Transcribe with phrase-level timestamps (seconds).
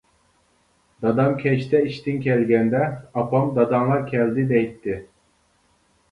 [1.05, 4.97] دادام كەچتە ئىشتىن كەلگەندە ئاپام داداڭلار كەلدى دەيتتى.